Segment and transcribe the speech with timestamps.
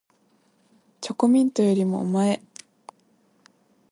[0.99, 2.41] チョコミントよりもおまえ